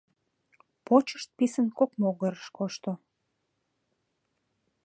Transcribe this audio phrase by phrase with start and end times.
[0.85, 2.91] Почышт писын кок могырыш кошто.